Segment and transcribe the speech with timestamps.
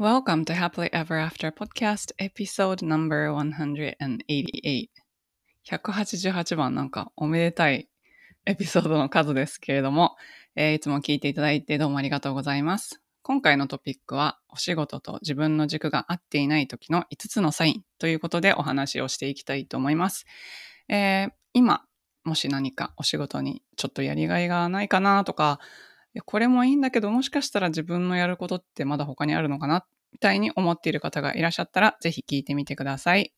[0.00, 4.88] Welcome to Happily Ever After Podcast Episode Number 188
[5.68, 7.88] 188番なんかおめでたい
[8.46, 10.14] エピソードの数ですけれども、
[10.54, 13.02] えーいつも聞いていただいてどうもありがとうございます。
[13.22, 20.26] 今回のトピックはお仕事と自分の軸が合っていない時の5つのサインということでお話をしていきたいと思います。
[20.88, 21.82] えー今、
[22.22, 25.58] もし何かお仕事にちょっとやりがいがないかなとか、
[26.14, 33.32] やこれもいいんだけどもしかしたら自分のやることってまだ他にあるのかなみたいに思っている方がいらっしゃったらぜひ聞いてみてください。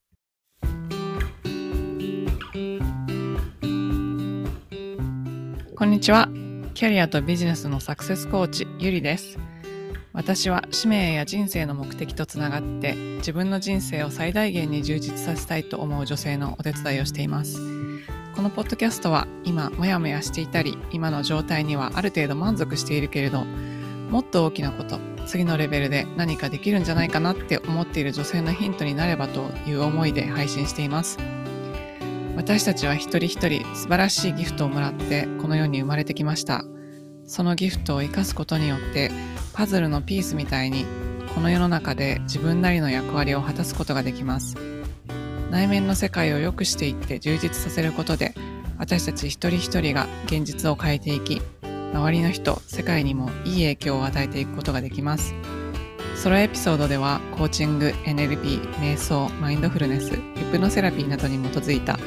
[5.80, 6.28] こんにちは。
[6.75, 9.39] キャリアとビジネスのサクセスコーチ、ゆりです。
[10.12, 17.80] 私は使命や人生の目的とつながって自分の人生を最大限に充実させたいと思う女性のお手伝いをしています。
[18.34, 31.19] このポッドキャストは今モヤモヤしていたり今の状態にはある程度満足しているけれどもっと大きなこと次のレベルで何かできるんじゃないかなって思っている女性のヒントになればという思いで配信しています。
[32.37, 36.65] 私たちは一人一人素晴らしいギフトをもらってこの世に生まれてきました。
[37.27, 39.11] そのギフトを生かすことによって
[39.53, 40.84] パズルのピースみたいに
[41.34, 44.69] この世の中で自分なりの役割を果たすことができます。
[45.51, 48.34] 内面の世界を良くしていって充実させることで
[48.79, 51.43] 私たち一人一人が現実を変えていき
[51.93, 55.34] 周りの人世界にもいい影響を与えていくことができます。
[56.15, 60.19] ソロエピソードではコーチング NLP 瞑想マインドフルネスヒ
[60.53, 61.98] プノセラピーなどに基づいた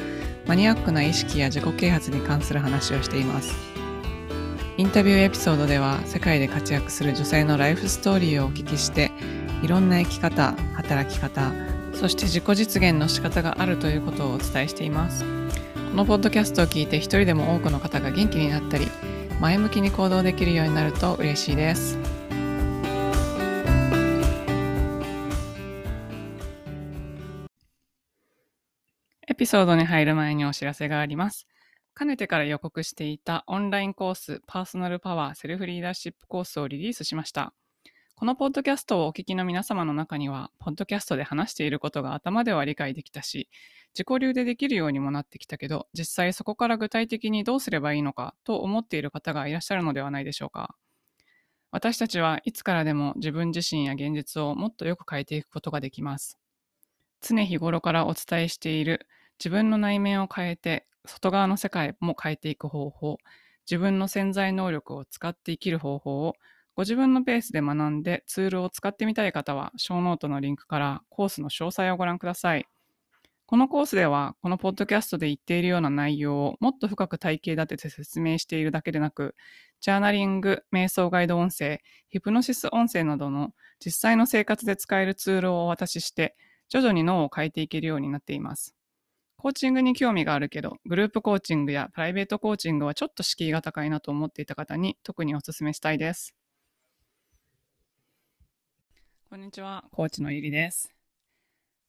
[0.46, 3.52] マニアックな意識や自己啓発に関する話をしています。
[4.76, 9.12] インタビューエピソードでは世界で活躍する女性のライフストーリーをお聞きして
[9.62, 11.52] いろんな生き方働き方
[11.94, 15.24] そして自己実現の仕方があるということをお伝えしています。
[15.24, 18.88] このポッドキャストを聞いて一人でも多くの方が元気になったり、
[19.40, 21.98] 前向きに行動できるようになると嬉しいです。
[29.26, 31.46] エピソードに入る前にお知らせがあります。
[31.94, 37.52] かねてから予告していたオンラインコースパーソナルパワーセルフリーダーシップコースをリリースしました。
[38.16, 43.48] このポッドキャストをお聞きの皆様の中には、ポッドキャストで話していることが頭では理解できたし、
[43.92, 50.76] 自己流でできるようにもなってきたけど、実際そこから具体的にどうすればいいのかと思っている方がいらっしゃるのではないでしょうか。
[51.72, 56.38] 私たちはいつからでも自分自身や現実をもっとよく変えていくことができます。
[57.20, 59.08] 常日頃からお伝えしている
[59.40, 63.18] 自分の内面を変えて外側の世界も変えていく方法、
[63.68, 66.36] 自分の潜在能力を使って生きる方法を
[66.76, 72.66] ご自分のペースで学んでツールを使ってみたい方は、ショーノートのリンクからコースの詳細をご覧ください。
[73.46, 79.36] このコースでは、このポッドキャストで言っているような内容をもっと深く体系立てて説明しているだけでなく、
[79.80, 83.52] ジャーナリング、瞑想ガイド音声、ヒプノシス音声などの
[83.84, 86.36] 実際の生活で使えるツールをお渡しして、
[86.68, 88.74] 徐々に脳を変えていけるようになっています。
[89.36, 96.34] コーチングに興味があるけど、グループコーチングやプライベートコーチングはちょっと敷居が高いなと思っていた方に特にお勧めしたいです。
[99.34, 100.94] こんにちは、コーチのゆりです。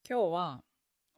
[0.09, 0.63] 今日は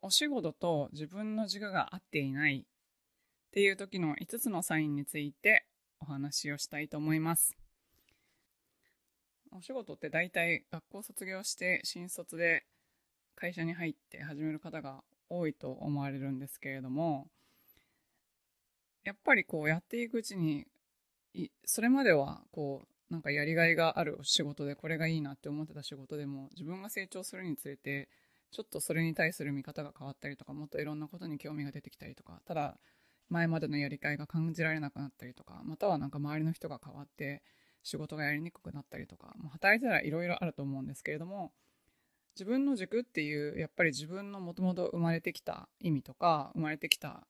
[0.02, 5.66] お仕事と自分の軸が合っていないっていう時の5つのサインについて
[6.02, 7.56] お話をしたいと思います。
[9.58, 12.66] お仕事って大体学校卒業して新卒で
[13.38, 17.30] 会社に入って始める方が多いと思われるんですけれども、
[19.06, 20.66] やっぱりこうやっていくうちに、
[21.34, 28.10] いそれまではこうなんかやりがいがある仕事でこれがいいなって思ってた仕事でも自分が成長するにつれて
[28.52, 32.78] ちょっとそれに対する見方が変わったりとかもっといろんなことに興味が出てきたりとかただ
[33.30, 37.44] 前までのやりがいが感じられなくなったりとかまたはなんか周りの人が変わって
[37.84, 41.52] 仕事がやりにくくなったりとかもう働いてたらいろいろあると思うんですけれども
[42.36, 47.26] 自分の軸っていうやっぱり自分のもともと生まれてきた意味とか生まれてきた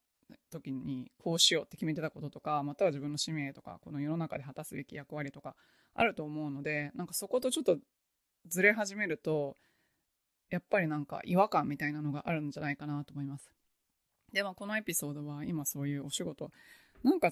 [0.50, 5.56] 時にこうしようって決めてたこととかまたは自分の使命とかこの世の中で果たすべき役割とか
[5.94, 7.78] あると思うのでなんかそことちょっと
[8.48, 9.56] ずれ始めると
[10.50, 13.52] やっぱりなんか違和感みたいなのがあるんじゃないかなと思います。
[14.32, 16.52] でもこのエピソードは今そういうお仕事。
[17.04, 17.32] なんか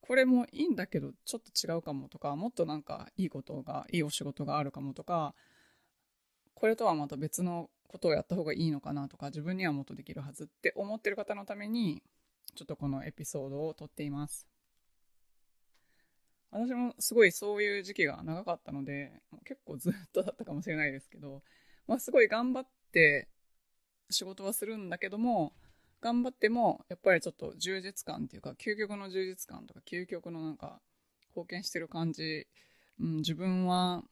[0.00, 5.34] これもいいんだけどちょっと違うかもとかもっとなんかいいことがいいお仕事があるかもとか
[6.62, 12.04] これとはまた別のことをやった方がいいのかなとか自分にはもっとできるはずって思ってる方のために
[12.54, 14.46] ちょっとこのエピソードを撮っています。
[16.52, 19.10] 私もすごいそういう時期が長かったので
[19.44, 21.42] 結構ずっとだったかもしれないですけど、
[21.88, 23.26] まあ、すごい頑張って
[24.10, 25.54] 仕事はするんだけども
[26.00, 30.80] 頑張ってもやっぱりちょっと充実感っていうか究極の充実感とか究極のなんか
[31.30, 32.46] 貢献してる感じ、
[33.00, 34.04] うん、自分は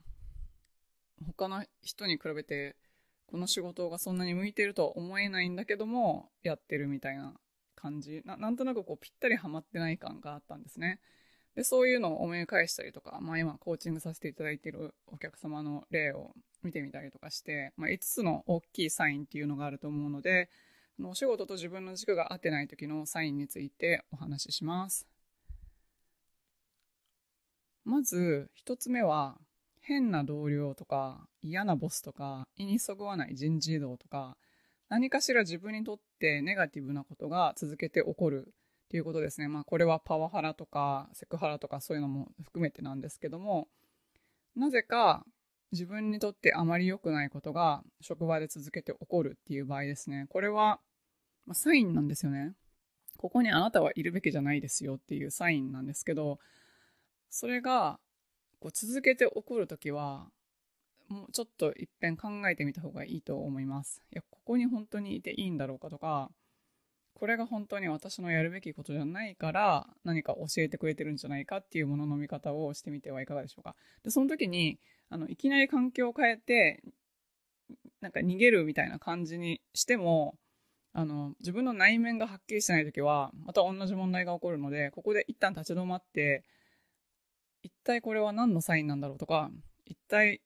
[1.26, 2.76] 他の人に比べて
[3.26, 7.34] この仕事がそんなに向いてるとは思えないんだけどもやってるみたいな
[7.76, 8.22] 感じ。
[8.24, 11.00] ななんとなくこうぴったりはまってない感があったんですね。
[11.54, 16.32] でそういうのを思い返したりとか、まあ、今コーチングさせていただいてるお客様の例を
[16.62, 20.48] 見てみたりとかして、まあ、5つの大きいサインっていうのがあると思うので
[21.02, 25.06] お仕事と自分の軸が合ってない時のサインについてお話しします。
[27.84, 29.38] まず1つ目は
[29.80, 34.36] 変な同僚とか嫌なボスとか意にそぐわない人事異動とか
[34.88, 38.52] 何かしら自分にとってネガティブなことが続けて起こるっ
[38.90, 39.48] ていうことですね。
[39.48, 43.68] まあこれはパワハラとかセクハラとかそういうのも含めてなんですけども
[44.56, 45.24] なぜか
[45.72, 50.26] 自分にとってあまり良くないことが職場で続けて起こるっていう場合ですね。
[50.28, 50.80] これは、
[51.46, 52.54] まあ、サインなんですよね。
[53.16, 56.38] ここにあなたはいるべきじゃないですよっていうサインなんですけど、
[57.28, 58.00] それが
[58.60, 60.28] こう続けて起こるときは、
[61.08, 64.02] もうちょっと一遍考えてみた方がいいと思います。
[64.12, 66.30] いや、ここに本当にいていいんだろうかとか、
[67.14, 73.74] これが本当に私のやるべきことじゃないから何か教えてくれてるんじゃないかっていうものの見方をしてみてはいかがでしょうか。
[74.04, 74.78] で、その時に、
[75.08, 76.82] あの、いきなり環境を変えて、
[78.00, 80.38] なんか逃げるみたいな感じにしても、
[80.92, 86.44] あの、自分の内面がはっきりしてない時は、また同じ問題が起こるので、ここで一旦立ち止まって、
[87.62, 89.50] 一体これは何のサインなんだろうとか、
[89.86, 90.40] 一体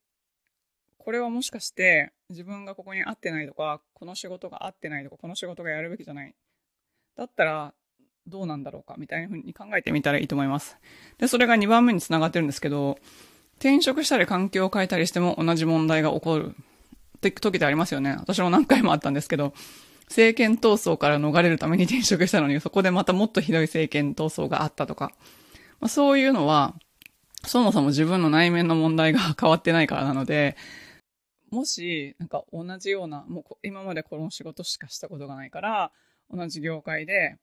[0.99, 6.35] これはもしかして自分がここに合ってないとか、この仕事が合ってないとか、この仕事がやるべきじゃない。
[7.17, 7.75] だったら
[8.27, 10.79] どうなんだろうかみたいな風に考えてみたらいいと思います。
[11.19, 12.99] で、それが2番目につながってるんですけど、
[13.59, 16.55] 転職したり環境を変えたりしても同じ問題が起こる
[17.19, 18.17] って時ってありますよね。
[18.19, 19.53] 私も何回もあったんですけど、
[20.07, 25.13] 政権闘争から逃れるために転職したのに、そこでまたもっとひどい政権闘争があったとか、
[25.81, 26.75] まあ、そういうのは、
[27.45, 30.57] そもそも自分の内面の問題が変わってないからなので、
[31.51, 35.93] もし、なんか同じような、もう今までこの仕事しかしたことがないから、
[36.31, 37.37] 同じ業界で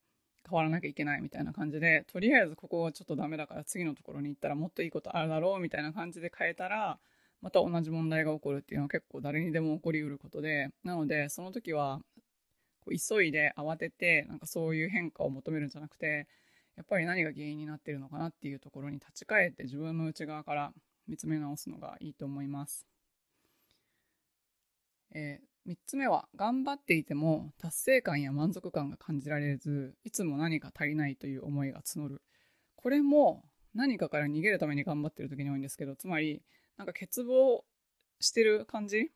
[0.49, 6.99] 変わらなきゃいけないみたいな感じで、とりあえずここはちょっとダメだから次のところに行ったらもっといいことあるだろうみたいな感じで変えたら、
[7.41, 12.01] また同じ問題が起こるっていうのは結構誰にでも起こりうることで、なのでその時は
[12.85, 16.27] 急いで慌ててなんかそういう変化を求めるんじゃなくて、
[16.81, 20.73] やっぱり何が原因になってるのかなっていうところに立ち返って自分の内側から
[21.07, 22.87] 見つめ直すのがいいと思います。
[25.13, 32.23] えー、3つ目は頑張っていても達成感や満足感が感じられずいつも何か足りないという思いが募る
[32.77, 33.43] これも
[33.75, 36.41] 何かから逃げるために頑張ってる時に多いんですけどつまり
[36.77, 37.61] なんか欠乏
[38.19, 39.11] してる感じ？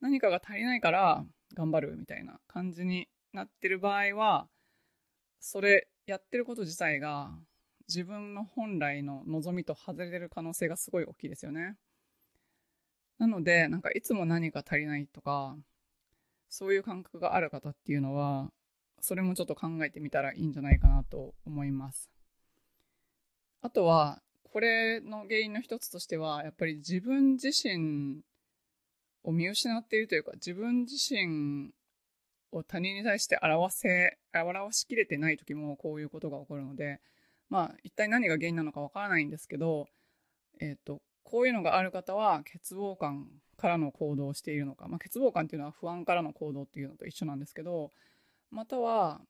[0.00, 1.24] 何かが足りないから
[1.54, 4.46] 頑張るみたいな感じになってる場合は
[5.40, 7.30] それやってること自体が
[7.88, 11.76] 自分の本来の望みと外れてる可能性がすごい大きいですよね。
[13.18, 15.56] なので、なんかいつも何か足りないとか、
[16.48, 18.50] そういう感覚がある方っていうのは、
[19.00, 22.10] それもちょっと考えてみたらいいんじゃないかなと思います。
[23.60, 28.22] あとは、これの原因の一つとしては、やっぱり自分自身
[29.22, 31.72] を見失っているというか、自分自身
[32.52, 37.00] を他人に対して表せ、表しきれてない時もこういうことが起こるので、
[37.48, 39.88] まあ、一体何が原因なのかわからないんですけど、
[40.60, 47.90] え、ー、と、こういうのがある方は欠乏感からの行動をしているのか、まあ、欠乏感っていうのは不安からの行動っていうのと一緒なんですけど
[48.50, 49.20] または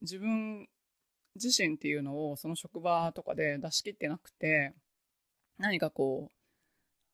[0.00, 0.68] 自分
[1.34, 4.72] 自身っていうのをその職場とかで出し切ってなくて
[5.58, 6.30] 何かこ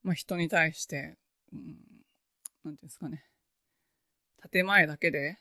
[0.05, 1.17] う、まあ、人に対して、
[1.53, 1.77] うん、
[2.65, 3.25] なんていうんですかね。
[4.51, 5.39] 建前だけで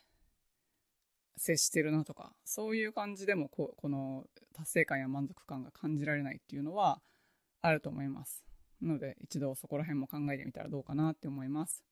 [1.36, 7.00] 接してるなとかそういう感じでもここの達成感や満足感が感じられないっていうのは
[7.60, 8.44] あると思います。
[8.82, 11.84] ので一度そこら辺も考えてみたらどうかなって思います。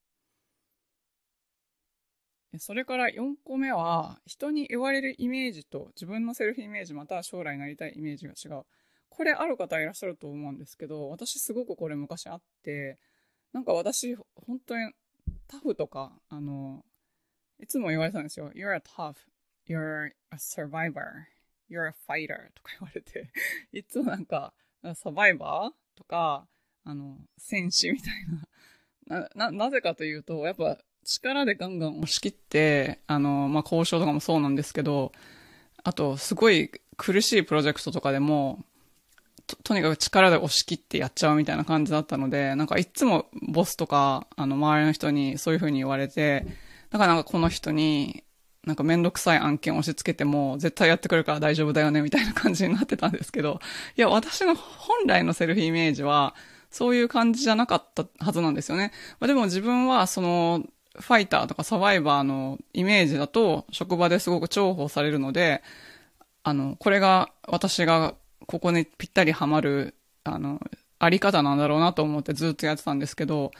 [2.58, 8.64] それから4個目は人に言われるイメージと自分のセルフイメージまたは将来なりたいイメージが違う。
[9.08, 12.98] これある方いらっしゃると思うんですけど私すごくこれ昔あって
[13.52, 14.92] なんか私本当に
[15.46, 16.84] タフとかあの
[17.60, 18.50] いつも言われたんですよ。
[18.54, 19.14] You're a tough,
[19.68, 21.26] you're a survivor,
[21.70, 23.30] you're a fighter とか言われて
[23.72, 24.52] いつもなんか
[24.94, 26.46] サバイバーとか
[26.84, 28.12] あの、戦士みたい
[29.08, 29.28] な。
[29.34, 35.12] な、な、なぜかというと、やっぱ力でガンガン押し切って、あの、まあ、交渉とかもそうなんですけど、
[35.82, 38.64] あと、すごい苦しいプロジェクトとかでも、
[39.46, 46.46] ととにかく力で押し切ってやっちゃうみたいな感じだったので、なんかいつもボスとか、あの、周りの人にそういう風に言われて、
[46.90, 48.24] だからなんかこの人に、
[48.64, 53.60] なんかめんどくさい案件押し付けても絶対やってくるから大丈夫だよねみたいな感じになってたんですけど、
[53.96, 56.34] いや、私の本来のセルフイメージは、
[56.70, 58.92] そういう感じじゃなかったはずなんですよね。
[59.18, 60.64] まあ、でも自分はその、
[60.98, 65.62] ファイターとかサバイバーのイメージだと職場ですごく重宝されるので、
[66.42, 68.14] あの、これが私が
[68.46, 69.94] ここにぴったりハマる、
[70.24, 70.60] あの、
[70.98, 73.52] あり方なんだろうなと思ってずっとやってたんですけど、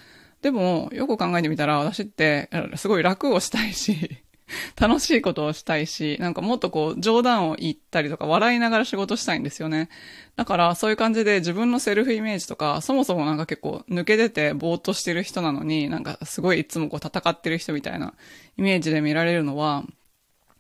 [0.43, 4.23] でも、よく考えてみたら、私って、すごい楽をしたいし、
[4.81, 9.89] 楽しいことをしたいし、なんかもっとこう、冗談を言ったりとか、笑いながら仕事したいんですよね。
[10.37, 18.15] だから、そういう感じで自分のセルフイメージとか、そもそもなんか結構抜け出てぼーっとしてる人なのに、なんかすごいいつもこう戦ってる人みたいな
[18.57, 19.85] イメージで見られるのは、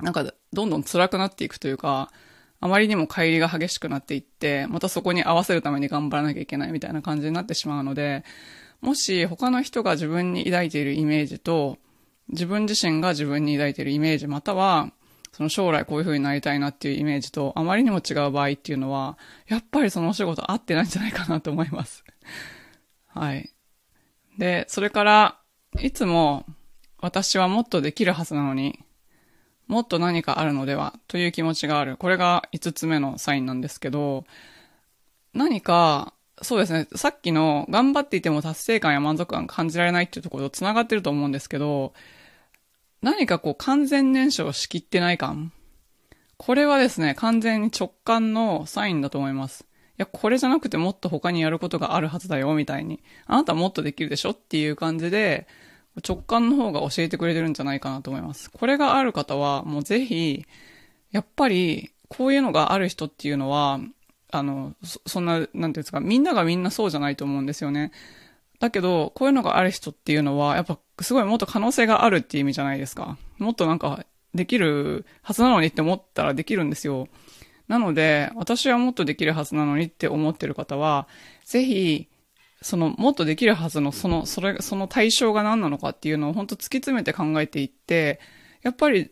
[0.00, 2.10] なんかどんどん辛くなっていくというか、
[2.60, 8.22] あまりにも乖離が激しくなっていって、またそこに合わせるために頑張らなきゃいけないみたいな感じになってしまうので、
[8.80, 11.78] もし他の人が自分に抱いているイメージと、
[12.28, 14.92] 自分自身が自分に抱いているイメージ、または、
[15.32, 19.18] その将来こういう風になりたいなっていうイメージとあまりにも違う場合っていうのは、
[19.48, 22.04] やっぱりそのお仕事合ってないんじゃないかなと思います。
[23.06, 23.50] はい。
[24.38, 25.38] で、それから、
[25.80, 26.46] いつも
[26.98, 28.80] 私はもっとできるはずなのに、
[29.66, 31.96] もっと何かあるのではという気持ちがある。
[31.96, 34.24] これが5つ目のサインなんですけど、
[35.32, 41.92] 何か、そうですね、さっきの頑張っていても達成感や満足感感じられないっていうところと繋がってると思うんですけど、
[43.02, 45.52] 何かこう完全燃焼しきってない感？
[46.38, 49.64] これはですね、完全に直感のサインだと思います。
[49.64, 49.66] い
[49.98, 53.02] や、これじゃなくてもっと他にやることがあるはずだよ、みたいに。
[53.26, 55.46] あなたもっとできるでしょっていう感じで、
[56.06, 58.50] 直感の方が教えてくれてるんじゃないかなと思います。
[58.50, 60.46] これがある方は、もうぜひ、
[61.10, 63.78] やっぱり、こういうのがある人っていうのは、
[64.32, 64.74] あの、
[65.06, 67.92] そんな、なんていうんですか、みんながみんなそうじゃないと思うんですよね。
[68.60, 73.16] だけど、こういうのがある人っていうのは、やっぱすごいもっと可能性があるっていう意味じゃないですか。
[73.38, 77.08] もっとなんか、できるはずなのにって思ったらできるんですよ。
[77.66, 81.08] なので、私はもっとできるはずなのにって思ってる方は、
[81.44, 82.08] ぜひ、
[82.62, 88.20] その、もっとできるはずの、その、それ、その対象が何なのかっていうのを本当突き詰めて考えていって、
[88.62, 89.10] やっぱり、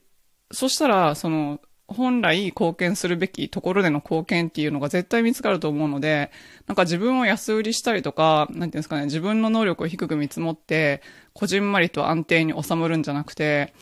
[0.52, 6.30] そしたら、その、本来貢献するべきところでの貢献っていうのが絶対見つかると思うので、
[6.66, 11.02] なんか自分を安売りしたりとか、なんていうんですかね、自分の能力を低く見積もって、
[11.32, 13.72] こじんまりと安定に収まるんじゃなくて、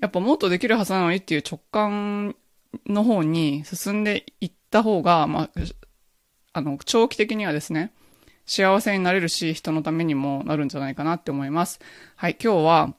[0.00, 2.34] やっぱもっとできるはずなのにっていう直感
[2.86, 5.50] の方に進んでいった方が、まあ、
[6.52, 7.92] あの、長期的にはですね、
[8.44, 11.80] 幸せになれるし、人のためにもなるんじゃないかなって思います。
[12.16, 12.94] はい、今日は、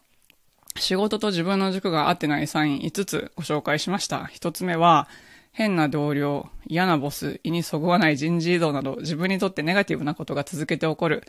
[0.78, 4.30] 仕事と自分の軸が合ってないサイン5つご紹介しました。
[4.34, 5.08] 1つ目は、
[5.52, 11.24] 変な同僚、嫌なボス、胃にそぐわない人事異動など自分にとってネガティブなことが続けて起こる。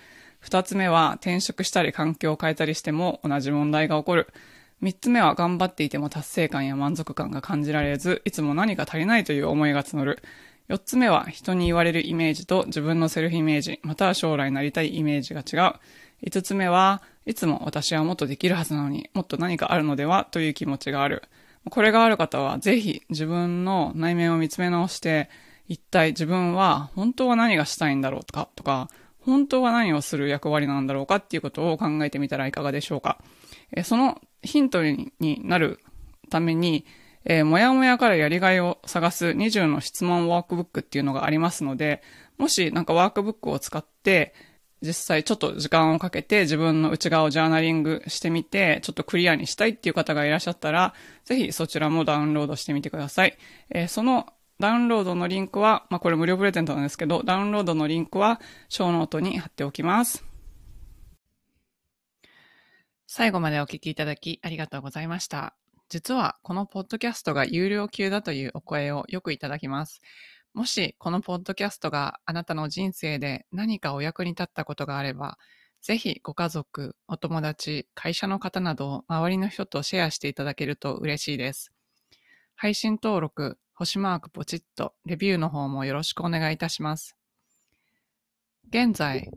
[0.44, 4.28] 2つ目は、転職したり環境を変えたりしても同じ問題が起こる。
[4.82, 10.22] 3つ目は、頑張っていても達成感や満足感が感じられず、いつも何か足りないという思いが募る。
[10.68, 15.74] 4つ目は、人に言われるイメージと自分のセルフイメージ、または将来なりたいイメージが違う。
[16.26, 21.22] 5つ目は、いつも私はもっとできるはずなのに、もっと何かあるのではという気持ちがある。
[21.70, 25.28] これがある方は、ぜひ自分の内面を見つめ直して、
[25.68, 28.88] 一体自分は本当は何がしたいんだろうとか、とか、
[29.20, 33.18] 本当は何をする役割なんだろうかっていうことを考えてみたらいかがでしょうか。
[33.72, 35.80] えそのヒントになる
[36.30, 36.86] ために、
[37.24, 42.02] えー、もやもやからやりがいを探す20の質問ワークブックっていうのがありますので、
[42.38, 44.34] もしなんかワークブックを使って、
[44.80, 50.94] 実際ちょっと時間をかけて自分の内側をジャーナリングしてみて、ちょっとクリアにしたいっていう方がいらっしゃったら、
[51.24, 53.36] ぜひそちらもダウンロードしてみてください。
[53.70, 60.24] えー、そのダウンロードのリンクは、まあ、これ無料プレゼントなんですけど、ダウンロードのリンクは、ショーノートに貼っておきます。
[63.06, 65.54] 最後までお聞きいただきありがとうございました。
[65.88, 70.00] 実は、このポッドキャストが有料級だというお声をよくいただきます。
[70.58, 75.38] もしこのポッドキャストがあなたの人生で何かお役に立ったことがあれば、
[75.80, 81.72] ぜひご家族、お友達、会社の方など周りの人とシェアしていただけると嬉しいです。
[82.56, 87.16] 配信登録、星マークポチッと、レビューの方もよろしくお願いいたします。
[88.68, 89.30] 現在、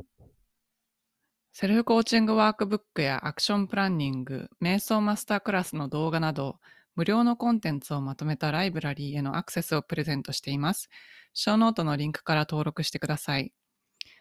[1.51, 6.57] セルフコーチングワークブックやアクションプランニング、瞑想マスタークラスの動画など、
[6.95, 10.89] 無料のコンテンツをまとめたライブラリーへのアクセスをプレゼントしています。
[11.33, 13.53] ショーノートのリンクから登録してください。